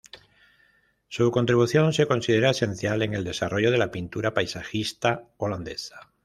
[1.09, 6.09] Su contribución se considera esencial en el desarrollo de la pintura paisajista holandesa.